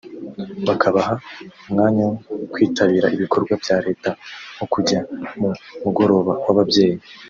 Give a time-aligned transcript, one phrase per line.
[0.67, 1.13] bakabaha
[1.67, 2.13] umwanya wo
[2.53, 4.09] kwitabira ibikorwa bya Leta
[4.55, 4.99] nko kujya
[5.39, 5.49] mu
[5.83, 6.99] mugoroba w’ababyeyi